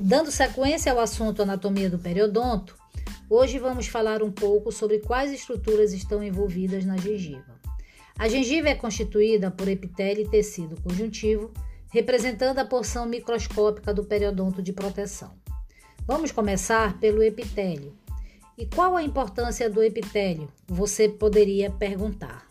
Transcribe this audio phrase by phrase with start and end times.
[0.00, 2.76] Dando sequência ao assunto anatomia do periodonto,
[3.28, 7.58] hoje vamos falar um pouco sobre quais estruturas estão envolvidas na gengiva.
[8.16, 11.52] A gengiva é constituída por epitélio e tecido conjuntivo,
[11.90, 15.32] representando a porção microscópica do periodonto de proteção.
[16.06, 17.92] Vamos começar pelo epitélio.
[18.56, 20.48] E qual a importância do epitélio?
[20.66, 22.46] Você poderia perguntar.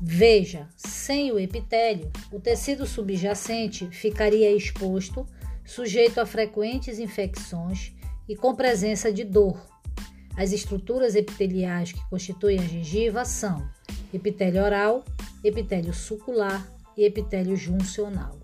[0.00, 5.26] Veja, sem o epitélio, o tecido subjacente ficaria exposto,
[5.68, 7.92] sujeito a frequentes infecções
[8.26, 9.60] e com presença de dor.
[10.34, 13.68] As estruturas epiteliais que constituem a gengiva são
[14.12, 15.04] epitélio oral,
[15.44, 18.40] epitélio sucular e epitélio juncional.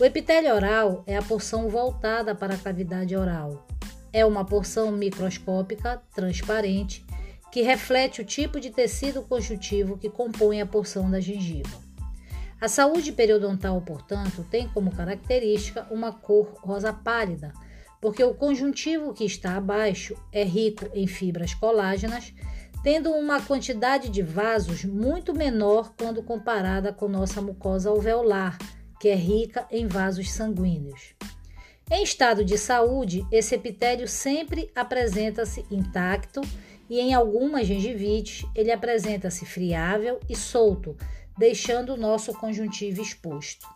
[0.00, 3.66] O epitélio oral é a porção voltada para a cavidade oral.
[4.10, 7.04] É uma porção microscópica, transparente,
[7.52, 11.87] que reflete o tipo de tecido conjuntivo que compõe a porção da gengiva.
[12.60, 17.52] A saúde periodontal, portanto, tem como característica uma cor rosa pálida,
[18.00, 22.34] porque o conjuntivo que está abaixo é rico em fibras colágenas,
[22.82, 28.58] tendo uma quantidade de vasos muito menor quando comparada com nossa mucosa alveolar,
[29.00, 31.14] que é rica em vasos sanguíneos.
[31.88, 36.40] Em estado de saúde, esse epitélio sempre apresenta-se intacto
[36.90, 40.96] e em algumas gengivites ele apresenta-se friável e solto,
[41.38, 43.66] deixando o nosso conjuntivo exposto.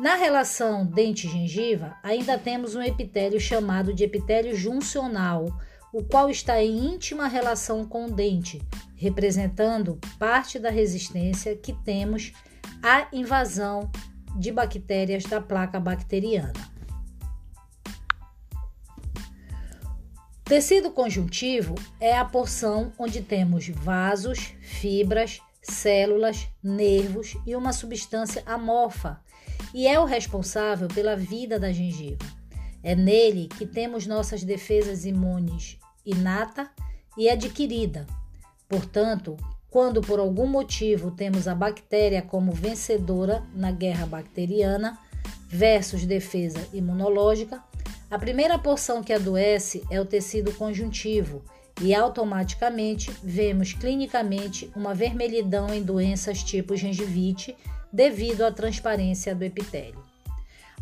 [0.00, 5.46] Na relação dente-gengiva, ainda temos um epitélio chamado de epitélio juncional,
[5.92, 8.62] o qual está em íntima relação com o dente,
[8.96, 12.32] representando parte da resistência que temos
[12.82, 13.90] à invasão
[14.36, 16.72] de bactérias da placa bacteriana.
[20.42, 29.20] Tecido conjuntivo é a porção onde temos vasos, fibras, células, nervos e uma substância amorfa,
[29.72, 32.24] e é o responsável pela vida da gengiva.
[32.82, 36.70] É nele que temos nossas defesas imunes inata
[37.16, 38.06] e adquirida.
[38.68, 39.36] Portanto,
[39.70, 44.98] quando por algum motivo temos a bactéria como vencedora na guerra bacteriana
[45.48, 47.62] versus defesa imunológica,
[48.10, 51.42] a primeira porção que adoece é o tecido conjuntivo
[51.80, 57.56] e automaticamente vemos clinicamente uma vermelhidão em doenças tipo gengivite
[57.92, 60.02] devido à transparência do epitélio.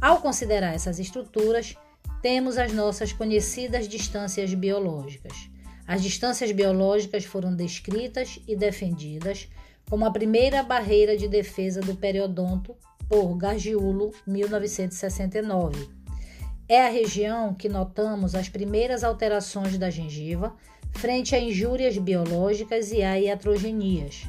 [0.01, 1.77] Ao considerar essas estruturas,
[2.23, 5.51] temos as nossas conhecidas distâncias biológicas.
[5.87, 9.49] As distâncias biológicas foram descritas e defendidas
[9.89, 12.77] como a primeira barreira de defesa do periodonto
[13.09, 16.01] por Gargiulo, 1969
[16.71, 20.55] é a região que notamos as primeiras alterações da gengiva
[21.01, 24.29] frente a injúrias biológicas e a iatrogenias.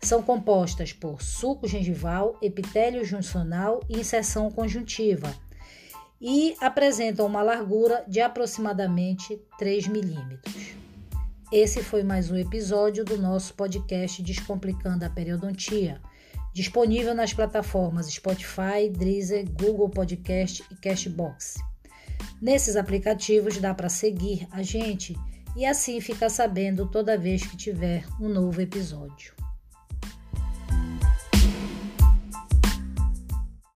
[0.00, 5.30] São compostas por suco gengival, epitélio juncional e inserção conjuntiva
[6.18, 10.74] e apresentam uma largura de aproximadamente 3 milímetros.
[11.52, 16.00] Esse foi mais um episódio do nosso podcast Descomplicando a Periodontia,
[16.54, 21.56] disponível nas plataformas Spotify, Deezer, Google Podcast e Cashbox.
[22.40, 25.14] Nesses aplicativos dá para seguir a gente
[25.56, 29.34] e assim ficar sabendo toda vez que tiver um novo episódio.